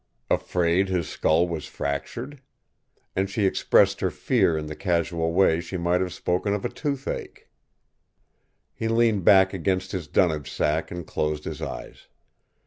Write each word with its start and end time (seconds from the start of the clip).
Afraid 0.31 0.89
his 0.89 1.07
skull 1.07 1.47
was 1.47 1.67
fractured! 1.67 2.41
And 3.15 3.29
she 3.29 3.45
expressed 3.45 3.99
her 3.99 4.09
fear 4.09 4.57
in 4.57 4.65
the 4.65 4.75
casual 4.75 5.31
way 5.31 5.61
she 5.61 5.77
might 5.77 6.01
have 6.01 6.11
spoken 6.11 6.55
of 6.55 6.65
a 6.65 6.69
toothache. 6.69 7.47
He 8.73 8.87
leaned 8.87 9.23
back 9.25 9.53
against 9.53 9.91
his 9.91 10.07
dunnage 10.07 10.49
sack 10.51 10.89
and 10.89 11.05
closed 11.05 11.43
his 11.43 11.61
eyes. 11.61 12.07